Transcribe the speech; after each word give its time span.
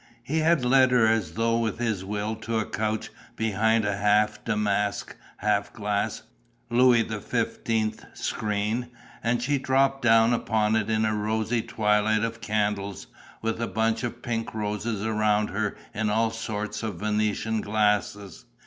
He 0.23 0.39
had 0.39 0.65
led 0.65 0.89
her 0.89 1.05
as 1.05 1.33
though 1.33 1.59
with 1.59 1.77
his 1.77 2.03
will 2.03 2.35
to 2.37 2.57
a 2.57 2.65
couch 2.65 3.11
behind 3.35 3.85
a 3.85 3.97
half 3.97 4.43
damask, 4.43 5.15
half 5.37 5.71
glass, 5.73 6.23
Louis 6.71 7.07
XV. 7.07 7.97
screen; 8.15 8.87
and 9.23 9.43
she 9.43 9.59
dropped 9.59 10.01
down 10.01 10.33
upon 10.33 10.75
it 10.75 10.89
in 10.89 11.05
a 11.05 11.13
rosy 11.15 11.61
twilight 11.61 12.23
of 12.23 12.41
candles, 12.41 13.05
with 13.43 13.59
bunches 13.75 14.03
of 14.05 14.23
pink 14.23 14.55
roses 14.55 15.05
around 15.05 15.51
her 15.51 15.77
in 15.93 16.09
all 16.09 16.31
sorts 16.31 16.81
of 16.81 16.95
Venetian 16.95 17.61
glasses. 17.61 18.45